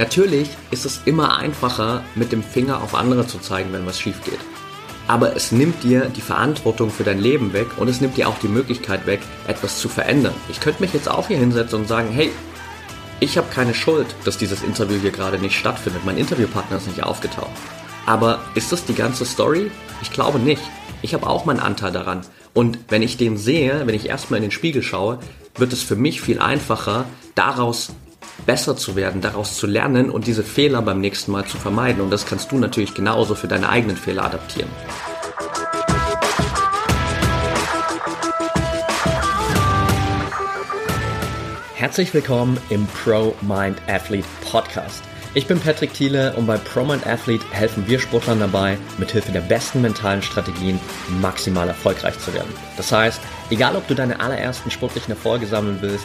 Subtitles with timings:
[0.00, 4.24] Natürlich ist es immer einfacher, mit dem Finger auf andere zu zeigen, wenn was schief
[4.24, 4.38] geht.
[5.06, 8.38] Aber es nimmt dir die Verantwortung für dein Leben weg und es nimmt dir auch
[8.38, 10.32] die Möglichkeit weg, etwas zu verändern.
[10.48, 12.30] Ich könnte mich jetzt auch hier hinsetzen und sagen, hey,
[13.20, 16.02] ich habe keine Schuld, dass dieses Interview hier gerade nicht stattfindet.
[16.06, 17.50] Mein Interviewpartner ist nicht aufgetaucht.
[18.06, 19.70] Aber ist das die ganze Story?
[20.00, 20.62] Ich glaube nicht.
[21.02, 22.22] Ich habe auch meinen Anteil daran.
[22.54, 25.18] Und wenn ich den sehe, wenn ich erstmal in den Spiegel schaue,
[25.56, 27.04] wird es für mich viel einfacher,
[27.34, 27.90] daraus
[28.46, 32.00] besser zu werden, daraus zu lernen und diese Fehler beim nächsten Mal zu vermeiden.
[32.00, 34.70] Und das kannst du natürlich genauso für deine eigenen Fehler adaptieren.
[41.74, 45.02] Herzlich willkommen im Pro Mind Athlete Podcast.
[45.32, 49.40] Ich bin Patrick Thiele und bei Pro Mind Athlete helfen wir Sportlern dabei, mithilfe der
[49.40, 50.80] besten mentalen Strategien
[51.22, 52.52] maximal erfolgreich zu werden.
[52.76, 56.04] Das heißt, egal ob du deine allerersten sportlichen Erfolge sammeln willst,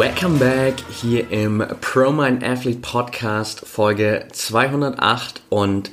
[0.00, 5.90] Welcome back hier im ProMind Athlete Podcast Folge 208 und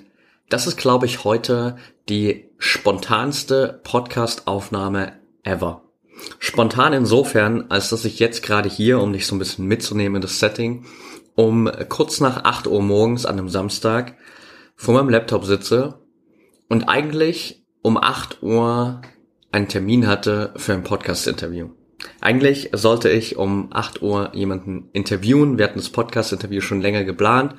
[0.48, 1.76] das ist glaube ich heute
[2.08, 5.12] die spontanste Podcast-Aufnahme
[5.44, 5.82] ever.
[6.40, 10.22] Spontan insofern, als dass ich jetzt gerade hier, um dich so ein bisschen mitzunehmen in
[10.22, 10.86] das Setting,
[11.36, 14.16] um kurz nach 8 Uhr morgens an einem Samstag
[14.78, 16.00] vor meinem Laptop sitze
[16.70, 19.02] und eigentlich um 8 Uhr
[19.52, 21.72] einen Termin hatte für ein Podcast-Interview.
[22.22, 25.58] Eigentlich sollte ich um 8 Uhr jemanden interviewen.
[25.58, 27.56] Wir hatten das Podcast-Interview schon länger geplant.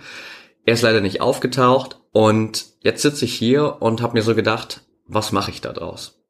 [0.64, 4.82] Er ist leider nicht aufgetaucht und jetzt sitze ich hier und habe mir so gedacht,
[5.06, 6.22] was mache ich da draus?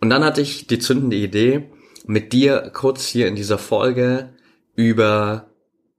[0.00, 1.70] Und dann hatte ich die zündende Idee,
[2.04, 4.34] mit dir kurz hier in dieser Folge
[4.74, 5.50] über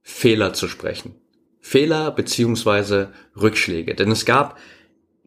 [0.02, 1.14] Fehler zu sprechen.
[1.60, 3.10] Fehler beziehungsweise
[3.40, 3.94] Rückschläge.
[3.94, 4.58] Denn es gab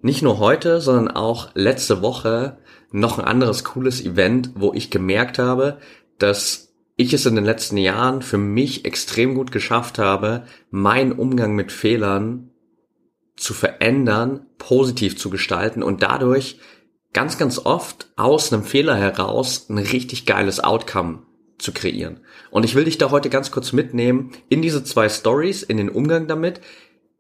[0.02, 2.60] nicht nur heute, sondern auch letzte Woche
[2.92, 5.80] noch ein anderes cooles Event, wo ich gemerkt habe,
[6.20, 11.54] dass ich es in den letzten Jahren für mich extrem gut geschafft habe, meinen Umgang
[11.54, 12.52] mit Fehlern
[13.36, 16.60] zu verändern, positiv zu gestalten und dadurch
[17.14, 21.24] ganz, ganz oft aus einem Fehler heraus ein richtig geiles Outcome
[21.60, 22.22] zu kreieren.
[22.52, 25.90] Und ich will dich da heute ganz kurz mitnehmen in diese zwei Stories, in den
[25.90, 26.62] Umgang damit,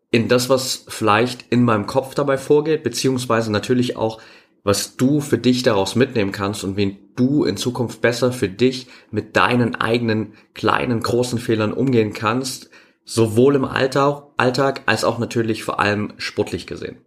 [0.09, 4.21] in das, was vielleicht in meinem Kopf dabei vorgeht, beziehungsweise natürlich auch
[4.67, 8.87] was du für dich daraus mitnehmen kannst und wen du in Zukunft besser für dich
[9.11, 12.69] mit deinen eigenen kleinen, großen Fehlern umgehen kannst,
[13.05, 16.97] sowohl im Alltag, Alltag als auch natürlich vor allem sportlich gesehen.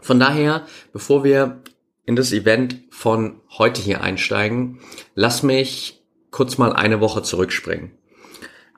[0.00, 1.60] Von daher, bevor wir
[2.04, 4.78] in das Event von heute hier einsteigen,
[5.16, 7.98] lass mich kurz mal eine Woche zurückspringen.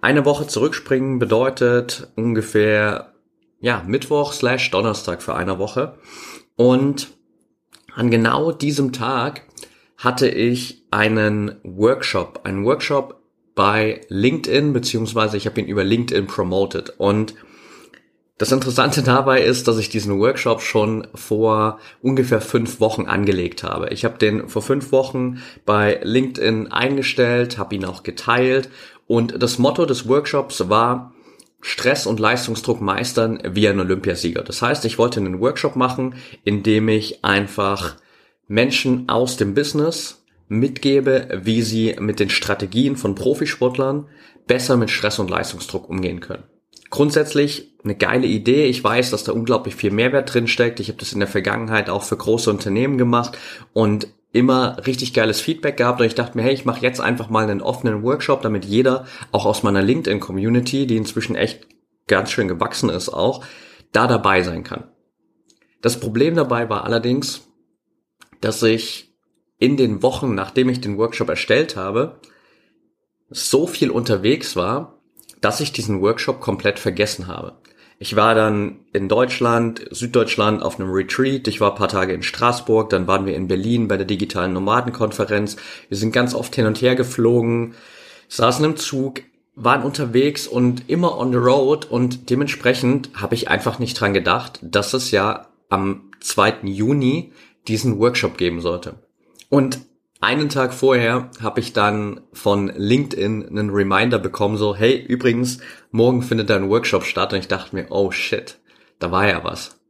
[0.01, 3.13] Eine Woche zurückspringen bedeutet ungefähr,
[3.61, 5.99] ja, Mittwoch slash Donnerstag für eine Woche.
[6.57, 7.13] Und
[7.95, 9.43] an genau diesem Tag
[9.97, 13.21] hatte ich einen Workshop, einen Workshop
[13.55, 16.95] bei LinkedIn, beziehungsweise ich habe ihn über LinkedIn promoted.
[16.99, 17.35] Und
[18.39, 23.91] das Interessante dabei ist, dass ich diesen Workshop schon vor ungefähr fünf Wochen angelegt habe.
[23.91, 28.71] Ich habe den vor fünf Wochen bei LinkedIn eingestellt, habe ihn auch geteilt
[29.07, 31.12] und das Motto des Workshops war,
[31.65, 34.43] Stress und Leistungsdruck meistern wie ein Olympiasieger.
[34.43, 37.97] Das heißt, ich wollte einen Workshop machen, in dem ich einfach
[38.49, 44.09] Menschen aus dem Business mitgebe, wie sie mit den Strategien von Profisportlern
[44.47, 46.43] besser mit Stress und Leistungsdruck umgehen können.
[46.91, 48.67] Grundsätzlich eine geile Idee.
[48.67, 50.81] Ich weiß, dass da unglaublich viel Mehrwert drin steckt.
[50.81, 53.39] Ich habe das in der Vergangenheit auch für große Unternehmen gemacht
[53.73, 57.29] und immer richtig geiles Feedback gehabt und ich dachte mir, hey, ich mache jetzt einfach
[57.29, 61.67] mal einen offenen Workshop, damit jeder, auch aus meiner LinkedIn-Community, die inzwischen echt
[62.07, 63.45] ganz schön gewachsen ist auch,
[63.93, 64.85] da dabei sein kann.
[65.83, 67.49] Das Problem dabei war allerdings,
[68.41, 69.15] dass ich
[69.59, 72.21] in den Wochen, nachdem ich den Workshop erstellt habe,
[73.29, 74.99] so viel unterwegs war,
[75.41, 77.59] dass ich diesen Workshop komplett vergessen habe.
[78.03, 81.47] Ich war dann in Deutschland, Süddeutschland auf einem Retreat.
[81.47, 84.53] Ich war ein paar Tage in Straßburg, dann waren wir in Berlin bei der digitalen
[84.55, 85.57] Nomadenkonferenz.
[85.89, 87.77] Wir sind ganz oft hin und her geflogen,
[88.27, 89.21] saßen im Zug,
[89.55, 94.59] waren unterwegs und immer on the road und dementsprechend habe ich einfach nicht dran gedacht,
[94.63, 96.55] dass es ja am 2.
[96.65, 97.33] Juni
[97.69, 98.97] diesen Workshop geben sollte.
[99.49, 99.79] Und
[100.23, 105.59] einen Tag vorher habe ich dann von LinkedIn einen Reminder bekommen, so, hey, übrigens,
[105.91, 107.33] morgen findet da ein Workshop statt.
[107.33, 108.59] Und ich dachte mir, oh shit,
[109.01, 109.81] da war ja was.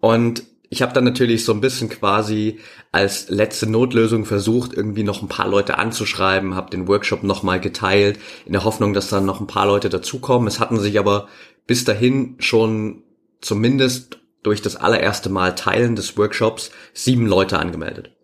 [0.00, 2.58] Und ich habe dann natürlich so ein bisschen quasi
[2.90, 8.18] als letzte Notlösung versucht, irgendwie noch ein paar Leute anzuschreiben, habe den Workshop nochmal geteilt,
[8.46, 10.48] in der Hoffnung, dass dann noch ein paar Leute dazukommen.
[10.48, 11.28] Es hatten sich aber
[11.68, 13.04] bis dahin schon
[13.40, 18.15] zumindest durch das allererste Mal Teilen des Workshops sieben Leute angemeldet.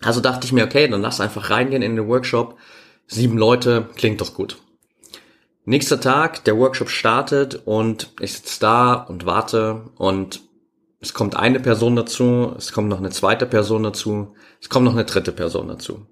[0.00, 2.56] Also dachte ich mir, okay, dann lass einfach reingehen in den Workshop.
[3.06, 4.58] Sieben Leute, klingt doch gut.
[5.64, 10.40] Nächster Tag, der Workshop startet und ich sitze da und warte und
[11.00, 14.94] es kommt eine Person dazu, es kommt noch eine zweite Person dazu, es kommt noch
[14.94, 16.06] eine dritte Person dazu.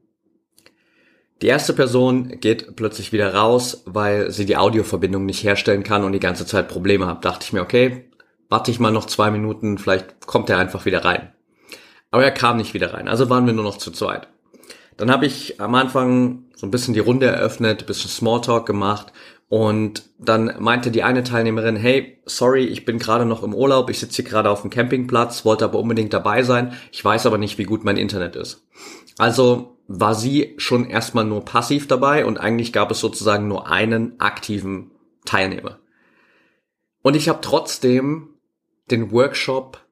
[1.42, 6.12] Die erste Person geht plötzlich wieder raus, weil sie die Audioverbindung nicht herstellen kann und
[6.12, 7.24] die ganze Zeit Probleme hat.
[7.24, 8.10] Dachte ich mir, okay,
[8.48, 11.32] warte ich mal noch zwei Minuten, vielleicht kommt er einfach wieder rein.
[12.16, 14.28] Aber er kam nicht wieder rein, also waren wir nur noch zu zweit.
[14.96, 19.12] Dann habe ich am Anfang so ein bisschen die Runde eröffnet, ein bisschen Smalltalk gemacht
[19.50, 23.98] und dann meinte die eine Teilnehmerin, hey, sorry, ich bin gerade noch im Urlaub, ich
[23.98, 27.58] sitze hier gerade auf dem Campingplatz, wollte aber unbedingt dabei sein, ich weiß aber nicht,
[27.58, 28.66] wie gut mein Internet ist.
[29.18, 34.18] Also war sie schon erstmal nur passiv dabei und eigentlich gab es sozusagen nur einen
[34.20, 34.90] aktiven
[35.26, 35.80] Teilnehmer.
[37.02, 38.30] Und ich habe trotzdem
[38.90, 39.85] den Workshop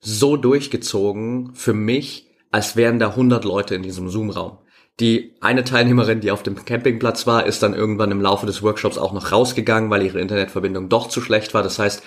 [0.00, 4.58] so durchgezogen für mich, als wären da 100 Leute in diesem Zoom-Raum.
[4.98, 8.98] Die eine Teilnehmerin, die auf dem Campingplatz war, ist dann irgendwann im Laufe des Workshops
[8.98, 11.62] auch noch rausgegangen, weil ihre Internetverbindung doch zu schlecht war.
[11.62, 12.02] Das heißt,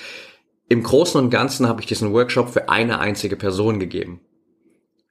[0.69, 4.21] im Großen und Ganzen habe ich diesen Workshop für eine einzige Person gegeben.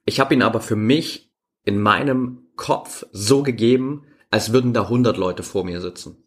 [0.05, 1.31] Ich habe ihn aber für mich
[1.63, 6.17] in meinem Kopf so gegeben, als würden da 100 Leute vor mir sitzen.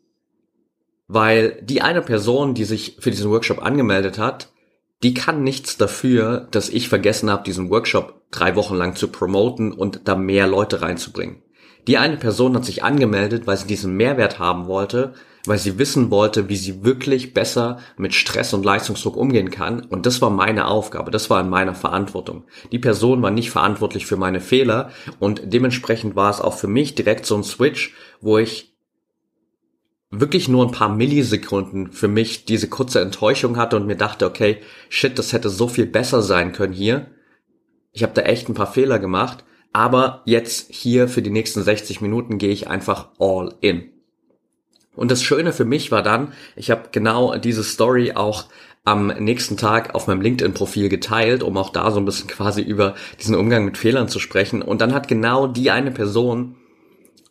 [1.09, 4.53] Weil die eine Person, die sich für diesen Workshop angemeldet hat,
[5.03, 9.73] die kann nichts dafür, dass ich vergessen habe, diesen Workshop drei Wochen lang zu promoten
[9.73, 11.43] und da mehr Leute reinzubringen.
[11.87, 15.15] Die eine Person hat sich angemeldet, weil sie diesen Mehrwert haben wollte,
[15.45, 19.85] weil sie wissen wollte, wie sie wirklich besser mit Stress und Leistungsdruck umgehen kann.
[19.85, 22.45] Und das war meine Aufgabe, das war in meiner Verantwortung.
[22.73, 24.91] Die Person war nicht verantwortlich für meine Fehler
[25.21, 28.76] und dementsprechend war es auch für mich direkt so ein Switch, wo ich
[30.11, 34.59] wirklich nur ein paar Millisekunden für mich diese kurze Enttäuschung hatte und mir dachte, okay,
[34.89, 37.11] shit, das hätte so viel besser sein können hier.
[37.93, 39.45] Ich habe da echt ein paar Fehler gemacht
[39.77, 43.91] aber jetzt hier für die nächsten 60 Minuten gehe ich einfach all in.
[44.95, 48.47] Und das Schöne für mich war dann, ich habe genau diese Story auch
[48.85, 52.95] am nächsten Tag auf meinem LinkedIn-Profil geteilt, um auch da so ein bisschen quasi über
[53.21, 54.63] diesen Umgang mit Fehlern zu sprechen.
[54.63, 56.57] Und dann hat genau die eine Person,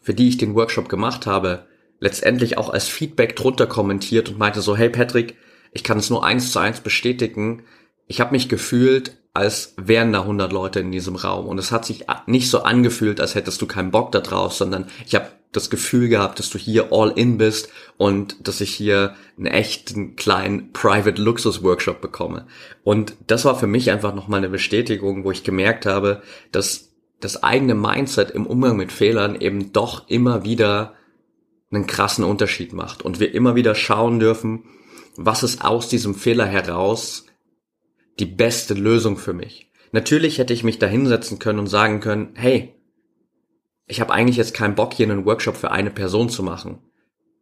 [0.03, 1.65] für die ich den Workshop gemacht habe,
[2.05, 5.35] letztendlich auch als Feedback drunter kommentiert und meinte so, hey Patrick,
[5.71, 7.63] ich kann es nur eins zu eins bestätigen.
[8.05, 11.47] Ich habe mich gefühlt, als wären da 100 Leute in diesem Raum.
[11.47, 14.85] Und es hat sich nicht so angefühlt, als hättest du keinen Bock da drauf, sondern
[15.07, 19.15] ich habe das Gefühl gehabt, dass du hier all in bist und dass ich hier
[19.35, 22.45] einen echten kleinen Private Luxus Workshop bekomme.
[22.83, 27.41] Und das war für mich einfach nochmal eine Bestätigung, wo ich gemerkt habe, dass das
[27.41, 30.93] eigene Mindset im Umgang mit Fehlern eben doch immer wieder
[31.71, 34.63] einen krassen Unterschied macht und wir immer wieder schauen dürfen,
[35.17, 37.25] was ist aus diesem Fehler heraus
[38.19, 39.71] die beste Lösung für mich.
[39.91, 42.75] Natürlich hätte ich mich da hinsetzen können und sagen können, hey,
[43.87, 46.79] ich habe eigentlich jetzt keinen Bock, hier einen Workshop für eine Person zu machen.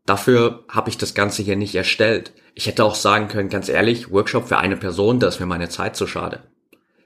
[0.06, 2.34] Dafür habe ich das Ganze hier nicht erstellt.
[2.54, 5.70] Ich hätte auch sagen können, ganz ehrlich, Workshop für eine Person, da ist mir meine
[5.70, 6.44] Zeit zu schade.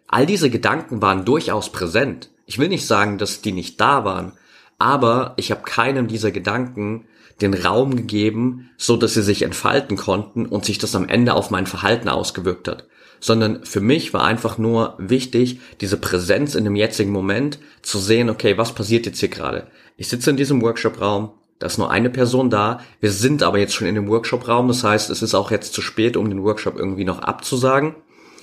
[0.07, 2.31] All diese Gedanken waren durchaus präsent.
[2.45, 4.33] Ich will nicht sagen, dass die nicht da waren,
[4.77, 7.05] aber ich habe keinem dieser Gedanken
[7.41, 11.51] den Raum gegeben, so dass sie sich entfalten konnten und sich das am Ende auf
[11.51, 12.87] mein Verhalten ausgewirkt hat
[13.19, 18.29] sondern für mich war einfach nur wichtig, diese Präsenz in dem jetzigen Moment zu sehen,
[18.29, 19.67] okay, was passiert jetzt hier gerade?
[19.97, 23.73] Ich sitze in diesem Workshop-Raum, da ist nur eine Person da, wir sind aber jetzt
[23.73, 26.77] schon in dem Workshop-Raum, das heißt, es ist auch jetzt zu spät, um den Workshop
[26.77, 27.95] irgendwie noch abzusagen,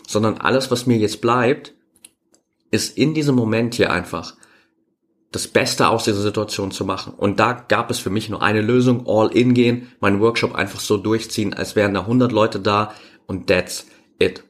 [0.06, 1.74] sondern alles, was mir jetzt bleibt,
[2.70, 4.34] ist in diesem Moment hier einfach
[5.34, 7.12] das Beste aus dieser Situation zu machen.
[7.16, 10.80] Und da gab es für mich nur eine Lösung, all in gehen, meinen Workshop einfach
[10.80, 12.92] so durchziehen, als wären da 100 Leute da
[13.26, 13.86] und that's
[14.18, 14.44] it.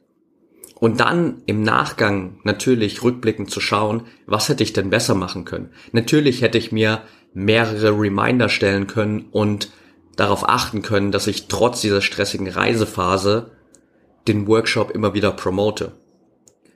[0.79, 5.71] Und dann im Nachgang natürlich rückblickend zu schauen, was hätte ich denn besser machen können.
[5.91, 7.01] Natürlich hätte ich mir
[7.33, 9.71] mehrere Reminder stellen können und
[10.15, 13.51] darauf achten können, dass ich trotz dieser stressigen Reisephase
[14.27, 15.93] den Workshop immer wieder promote.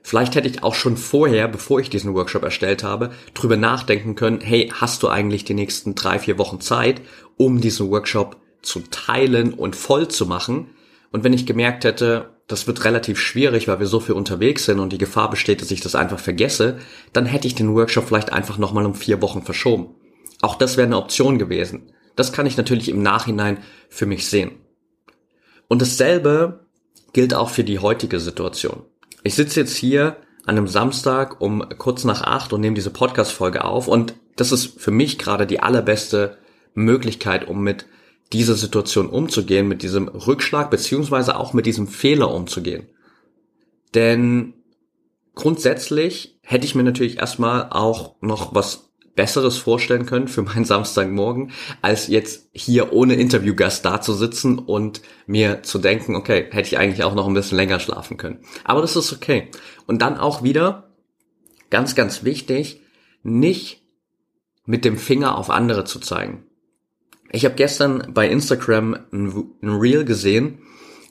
[0.02, 4.40] Vielleicht hätte ich auch schon vorher, bevor ich diesen Workshop erstellt habe, drüber nachdenken können,
[4.40, 7.02] hey, hast du eigentlich die nächsten drei, vier Wochen Zeit,
[7.36, 10.70] um diesen Workshop zu teilen und voll zu machen?
[11.12, 14.80] Und wenn ich gemerkt hätte, das wird relativ schwierig, weil wir so viel unterwegs sind
[14.80, 16.78] und die Gefahr besteht, dass ich das einfach vergesse,
[17.12, 19.94] dann hätte ich den Workshop vielleicht einfach nochmal um vier Wochen verschoben.
[20.40, 21.92] Auch das wäre eine Option gewesen.
[22.16, 24.52] Das kann ich natürlich im Nachhinein für mich sehen.
[25.68, 26.66] Und dasselbe
[27.12, 28.82] gilt auch für die heutige Situation.
[29.22, 33.64] Ich sitze jetzt hier an einem Samstag um kurz nach acht und nehme diese Podcast-Folge
[33.64, 36.38] auf und das ist für mich gerade die allerbeste
[36.74, 37.86] Möglichkeit, um mit
[38.32, 42.86] dieser Situation umzugehen, mit diesem Rückschlag beziehungsweise auch mit diesem Fehler umzugehen.
[43.94, 44.54] Denn
[45.34, 51.52] grundsätzlich hätte ich mir natürlich erstmal auch noch was Besseres vorstellen können für meinen Samstagmorgen,
[51.82, 56.78] als jetzt hier ohne Interviewgast da zu sitzen und mir zu denken, okay, hätte ich
[56.78, 58.40] eigentlich auch noch ein bisschen länger schlafen können.
[58.64, 59.50] Aber das ist okay.
[59.86, 60.90] Und dann auch wieder,
[61.70, 62.80] ganz, ganz wichtig,
[63.22, 63.82] nicht
[64.64, 66.44] mit dem Finger auf andere zu zeigen.
[67.32, 70.58] Ich habe gestern bei Instagram ein, Reel gesehen,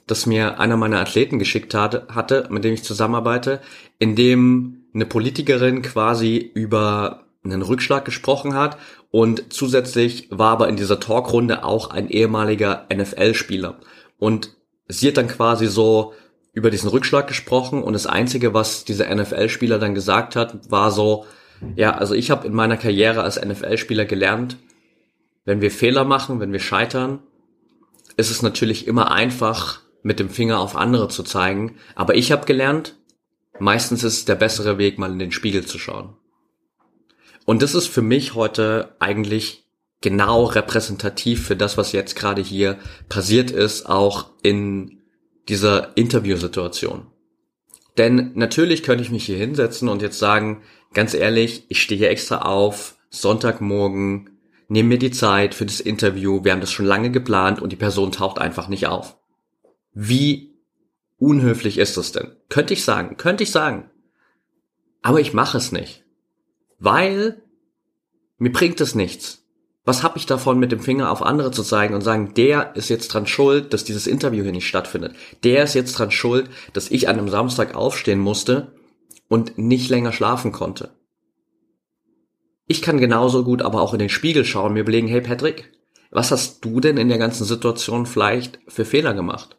[0.07, 3.61] das mir einer meiner Athleten geschickt hatte, mit dem ich zusammenarbeite,
[3.99, 8.77] in dem eine Politikerin quasi über einen Rückschlag gesprochen hat
[9.11, 13.79] und zusätzlich war aber in dieser Talkrunde auch ein ehemaliger NFL-Spieler
[14.17, 14.55] und
[14.87, 16.13] sie hat dann quasi so
[16.53, 21.25] über diesen Rückschlag gesprochen und das einzige, was dieser NFL-Spieler dann gesagt hat, war so,
[21.75, 24.57] ja, also ich habe in meiner Karriere als NFL-Spieler gelernt,
[25.45, 27.19] wenn wir Fehler machen, wenn wir scheitern,
[28.17, 31.75] ist es natürlich immer einfach, mit dem Finger auf andere zu zeigen.
[31.95, 32.95] Aber ich habe gelernt,
[33.59, 36.15] meistens ist es der bessere Weg, mal in den Spiegel zu schauen.
[37.49, 39.63] Und das ist für mich heute eigentlich
[40.01, 42.77] genau repräsentativ für das, was jetzt gerade hier
[43.09, 45.01] passiert ist, auch in
[45.47, 47.07] dieser Interviewsituation.
[47.97, 50.61] Denn natürlich könnte ich mich hier hinsetzen und jetzt sagen,
[50.93, 54.29] ganz ehrlich, ich stehe extra auf, Sonntagmorgen,
[54.67, 57.77] nehme mir die Zeit für das Interview, wir haben das schon lange geplant und die
[57.77, 59.17] Person taucht einfach nicht auf.
[59.91, 60.53] Wie
[61.17, 62.27] unhöflich ist das denn?
[62.47, 63.89] Könnte ich sagen, könnte ich sagen.
[65.01, 66.05] Aber ich mache es nicht
[66.79, 67.41] weil
[68.37, 69.45] mir bringt es nichts.
[69.85, 72.89] Was habe ich davon, mit dem Finger auf andere zu zeigen und sagen, der ist
[72.89, 75.15] jetzt dran schuld, dass dieses Interview hier nicht stattfindet.
[75.43, 78.73] Der ist jetzt dran schuld, dass ich an einem Samstag aufstehen musste
[79.27, 80.91] und nicht länger schlafen konnte.
[82.67, 85.71] Ich kann genauso gut aber auch in den Spiegel schauen und mir überlegen, hey Patrick,
[86.11, 89.57] was hast du denn in der ganzen Situation vielleicht für Fehler gemacht?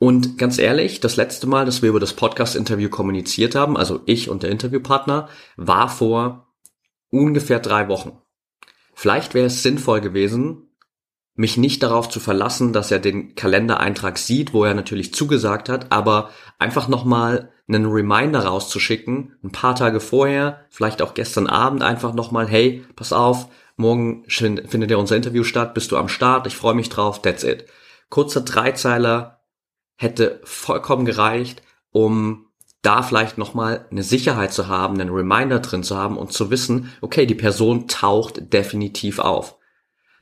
[0.00, 4.30] Und ganz ehrlich, das letzte Mal, dass wir über das Podcast-Interview kommuniziert haben, also ich
[4.30, 6.49] und der Interviewpartner, war vor
[7.10, 8.20] ungefähr drei Wochen.
[8.94, 10.70] Vielleicht wäre es sinnvoll gewesen,
[11.34, 15.90] mich nicht darauf zu verlassen, dass er den Kalendereintrag sieht, wo er natürlich zugesagt hat,
[15.90, 22.12] aber einfach nochmal einen Reminder rauszuschicken, ein paar Tage vorher, vielleicht auch gestern Abend einfach
[22.12, 26.56] nochmal, hey, pass auf, morgen findet ja unser Interview statt, bist du am Start, ich
[26.56, 27.66] freue mich drauf, that's it.
[28.10, 29.40] Kurzer Dreizeiler
[29.96, 32.49] hätte vollkommen gereicht, um
[32.82, 36.92] da vielleicht nochmal eine Sicherheit zu haben, einen Reminder drin zu haben und zu wissen,
[37.00, 39.58] okay, die Person taucht definitiv auf.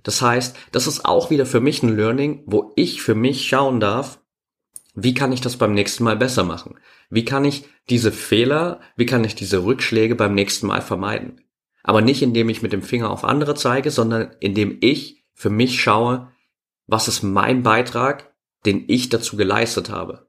[0.02, 3.80] Das heißt, das ist auch wieder für mich ein Learning, wo ich für mich schauen
[3.80, 4.20] darf,
[4.94, 6.76] wie kann ich das beim nächsten Mal besser machen?
[7.08, 11.40] Wie kann ich diese Fehler, wie kann ich diese Rückschläge beim nächsten Mal vermeiden?
[11.84, 15.80] Aber nicht indem ich mit dem Finger auf andere zeige, sondern indem ich für mich
[15.80, 16.32] schaue,
[16.86, 18.34] was ist mein Beitrag,
[18.66, 20.28] den ich dazu geleistet habe.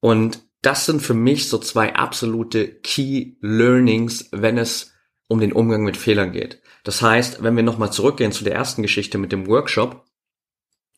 [0.00, 4.92] Und das sind für mich so zwei absolute Key Learnings, wenn es
[5.28, 6.62] um den Umgang mit Fehlern geht.
[6.84, 10.04] Das heißt, wenn wir nochmal zurückgehen zu der ersten Geschichte mit dem Workshop,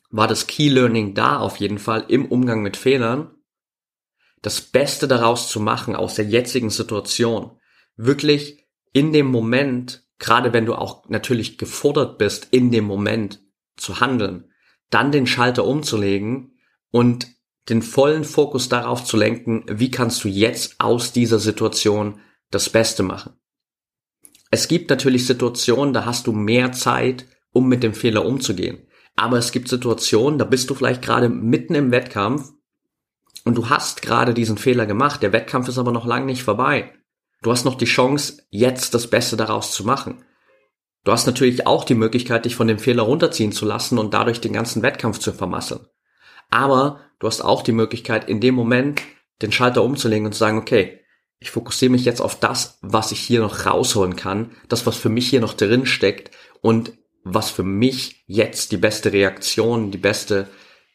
[0.09, 3.31] war das Key Learning da auf jeden Fall im Umgang mit Fehlern,
[4.41, 7.59] das Beste daraus zu machen aus der jetzigen Situation.
[7.95, 13.41] Wirklich in dem Moment, gerade wenn du auch natürlich gefordert bist, in dem Moment
[13.75, 14.51] zu handeln,
[14.91, 16.59] dann den Schalter umzulegen
[16.91, 17.27] und
[17.69, 22.19] den vollen Fokus darauf zu lenken, wie kannst du jetzt aus dieser Situation
[22.51, 23.33] das Beste machen.
[24.51, 28.87] Es gibt natürlich Situationen, da hast du mehr Zeit, um mit dem Fehler umzugehen.
[29.15, 32.51] Aber es gibt Situationen, da bist du vielleicht gerade mitten im Wettkampf
[33.43, 35.23] und du hast gerade diesen Fehler gemacht.
[35.23, 36.93] Der Wettkampf ist aber noch lange nicht vorbei.
[37.41, 40.23] Du hast noch die Chance, jetzt das Beste daraus zu machen.
[41.03, 44.41] Du hast natürlich auch die Möglichkeit, dich von dem Fehler runterziehen zu lassen und dadurch
[44.41, 45.85] den ganzen Wettkampf zu vermasseln.
[46.49, 49.01] Aber du hast auch die Möglichkeit, in dem Moment
[49.41, 51.01] den Schalter umzulegen und zu sagen, okay,
[51.39, 55.09] ich fokussiere mich jetzt auf das, was ich hier noch rausholen kann, das, was für
[55.09, 60.47] mich hier noch drin steckt und was für mich jetzt die beste Reaktion, die beste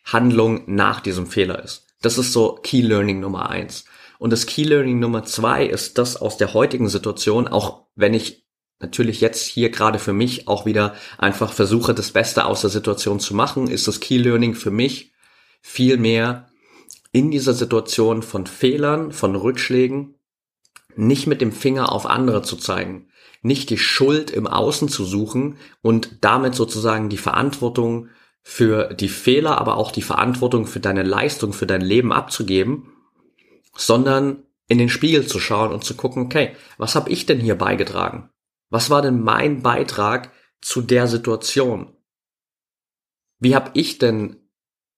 [0.04, 1.86] Handlung nach diesem Fehler ist.
[2.02, 3.84] Das ist so Key Learning Nummer eins.
[4.18, 8.46] Und das Key Learning Nummer zwei ist das aus der heutigen Situation, auch wenn ich
[8.80, 13.20] natürlich jetzt hier gerade für mich auch wieder einfach versuche, das Beste aus der Situation
[13.20, 15.09] zu machen, ist das Key Learning für mich,
[15.60, 16.48] vielmehr
[17.12, 20.14] in dieser Situation von Fehlern, von Rückschlägen,
[20.96, 23.08] nicht mit dem Finger auf andere zu zeigen,
[23.42, 28.08] nicht die Schuld im Außen zu suchen und damit sozusagen die Verantwortung
[28.42, 32.92] für die Fehler, aber auch die Verantwortung für deine Leistung, für dein Leben abzugeben,
[33.76, 37.56] sondern in den Spiegel zu schauen und zu gucken, okay, was habe ich denn hier
[37.56, 38.30] beigetragen?
[38.68, 41.92] Was war denn mein Beitrag zu der Situation?
[43.38, 44.39] Wie habe ich denn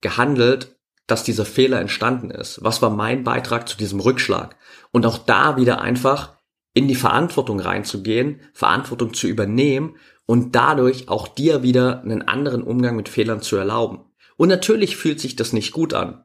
[0.03, 2.63] gehandelt, dass dieser Fehler entstanden ist?
[2.63, 4.57] Was war mein Beitrag zu diesem Rückschlag?
[4.91, 6.37] Und auch da wieder einfach
[6.75, 12.97] in die Verantwortung reinzugehen, Verantwortung zu übernehmen und dadurch auch dir wieder einen anderen Umgang
[12.97, 14.05] mit Fehlern zu erlauben.
[14.37, 16.25] Und natürlich fühlt sich das nicht gut an.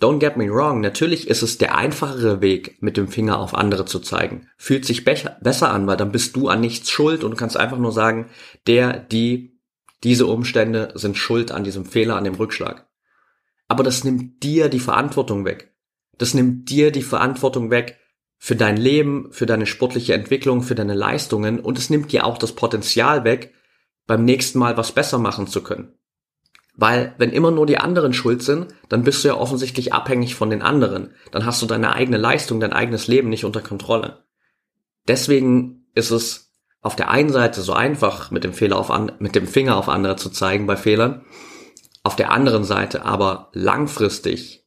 [0.00, 3.84] Don't get me wrong, natürlich ist es der einfachere Weg, mit dem Finger auf andere
[3.84, 4.48] zu zeigen.
[4.56, 7.92] Fühlt sich besser an, weil dann bist du an nichts schuld und kannst einfach nur
[7.92, 8.30] sagen,
[8.66, 9.49] der, die,
[10.02, 12.88] diese Umstände sind schuld an diesem Fehler, an dem Rückschlag.
[13.68, 15.74] Aber das nimmt dir die Verantwortung weg.
[16.18, 17.98] Das nimmt dir die Verantwortung weg
[18.38, 22.38] für dein Leben, für deine sportliche Entwicklung, für deine Leistungen und es nimmt dir auch
[22.38, 23.54] das Potenzial weg,
[24.06, 25.94] beim nächsten Mal was besser machen zu können.
[26.74, 30.48] Weil wenn immer nur die anderen schuld sind, dann bist du ja offensichtlich abhängig von
[30.48, 31.12] den anderen.
[31.30, 34.24] Dann hast du deine eigene Leistung, dein eigenes Leben nicht unter Kontrolle.
[35.06, 36.49] Deswegen ist es
[36.82, 39.88] auf der einen Seite so einfach, mit dem Fehler auf an, mit dem Finger auf
[39.88, 41.24] andere zu zeigen bei Fehlern.
[42.02, 44.64] Auf der anderen Seite aber langfristig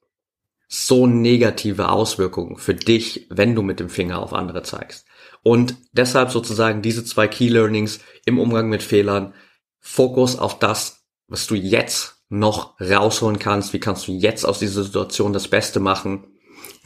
[0.67, 5.05] so negative Auswirkungen für dich, wenn du mit dem Finger auf andere zeigst.
[5.43, 9.34] Und deshalb sozusagen diese zwei Key Learnings im Umgang mit Fehlern.
[9.79, 14.84] Fokus auf das, was du jetzt noch rausholen kannst, wie kannst du jetzt aus dieser
[14.84, 16.25] Situation das Beste machen.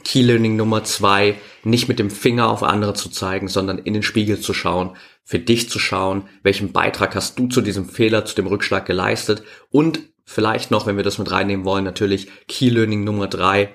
[0.04, 4.02] Key Learning Nummer zwei, nicht mit dem Finger auf andere zu zeigen, sondern in den
[4.02, 4.96] Spiegel zu schauen,
[5.28, 9.42] für dich zu schauen, welchen Beitrag hast du zu diesem Fehler, zu dem Rückschlag geleistet
[9.68, 13.74] und vielleicht noch, wenn wir das mit reinnehmen wollen, natürlich Key Learning Nummer drei,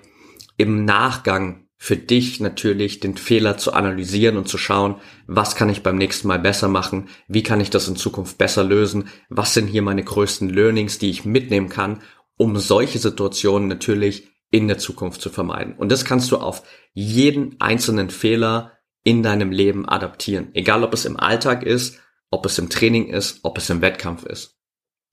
[0.57, 4.95] im Nachgang für dich natürlich den Fehler zu analysieren und zu schauen,
[5.27, 8.63] was kann ich beim nächsten Mal besser machen, wie kann ich das in Zukunft besser
[8.63, 12.01] lösen, was sind hier meine größten Learnings, die ich mitnehmen kann,
[12.35, 15.75] um solche Situationen natürlich in der Zukunft zu vermeiden.
[15.75, 16.63] Und das kannst du auf
[16.94, 18.72] jeden einzelnen Fehler
[19.03, 23.39] in deinem Leben adaptieren, egal ob es im Alltag ist, ob es im Training ist,
[23.44, 24.57] ob es im Wettkampf ist.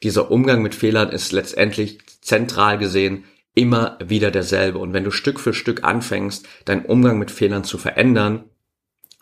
[0.03, 3.25] Dieser Umgang mit Fehlern ist letztendlich zentral gesehen
[3.55, 4.79] immer wieder derselbe.
[4.79, 8.45] Und wenn du Stück für Stück anfängst, deinen Umgang mit Fehlern zu verändern,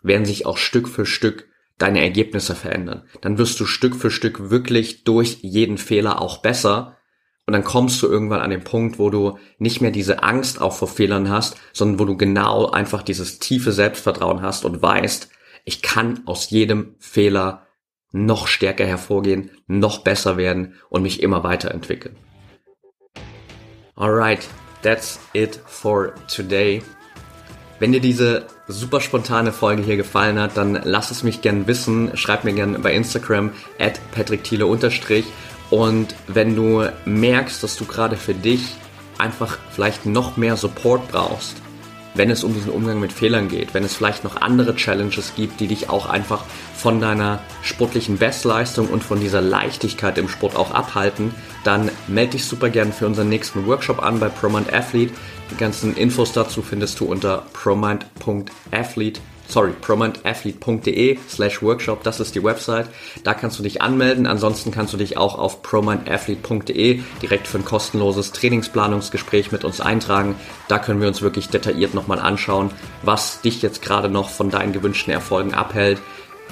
[0.03, 3.05] werden sich auch Stück für Stück deine Ergebnisse verändern.
[3.21, 6.98] Dann wirst du Stück für Stück wirklich durch jeden Fehler auch besser.
[7.49, 10.75] Und dann kommst du irgendwann an den Punkt, wo du nicht mehr diese Angst auch
[10.75, 15.31] vor Fehlern hast, sondern wo du genau einfach dieses tiefe Selbstvertrauen hast und weißt,
[15.65, 17.67] ich kann aus jedem Fehler
[18.13, 22.17] noch stärker hervorgehen, noch besser werden und mich immer weiterentwickeln.
[23.97, 24.47] Alright,
[24.83, 26.83] that's it for today.
[27.79, 32.15] Wenn dir diese super spontane Folge hier gefallen hat, dann lass es mich gern wissen.
[32.15, 34.67] Schreib mir gern bei Instagram at patrickthiele.
[35.71, 38.63] Und wenn du merkst, dass du gerade für dich
[39.19, 41.57] einfach vielleicht noch mehr Support brauchst,
[42.15, 45.61] wenn es um diesen Umgang mit Fehlern geht, wenn es vielleicht noch andere Challenges gibt,
[45.61, 50.73] die dich auch einfach von deiner sportlichen Bestleistung und von dieser Leichtigkeit im Sport auch
[50.73, 51.33] abhalten,
[51.65, 55.15] dann melde dich super gern für unseren nächsten Workshop an bei ProMind Athlete.
[55.51, 62.45] Die ganzen Infos dazu findest du unter promind.athlete sorry, promindathlete.de slash workshop, das ist die
[62.45, 62.87] Website.
[63.25, 64.27] Da kannst du dich anmelden.
[64.27, 70.37] Ansonsten kannst du dich auch auf promindathlete.de direkt für ein kostenloses Trainingsplanungsgespräch mit uns eintragen.
[70.69, 72.71] Da können wir uns wirklich detailliert nochmal anschauen,
[73.03, 75.99] was dich jetzt gerade noch von deinen gewünschten Erfolgen abhält,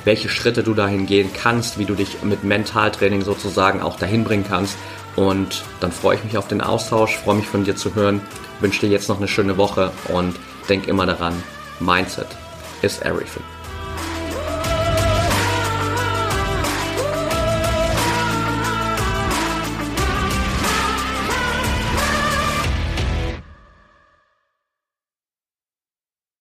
[0.04, 4.44] welche Schritte du dahin gehen kannst, wie du dich mit Mentaltraining sozusagen auch dahin bringen
[4.48, 4.76] kannst.
[5.16, 8.20] Und dann freue ich mich auf den Austausch, freue mich von dir zu hören,
[8.61, 10.35] wünsche dir jetzt noch eine schöne Woche und
[10.68, 11.35] denk immer daran,
[11.80, 12.26] Mindset
[12.87, 13.56] is everything.